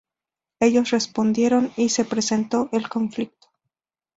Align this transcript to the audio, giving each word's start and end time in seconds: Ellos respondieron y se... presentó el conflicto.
Ellos 0.59 0.89
respondieron 0.89 1.71
y 1.77 1.89
se... 1.89 2.05
presentó 2.05 2.69
el 2.71 2.89
conflicto. 2.89 3.49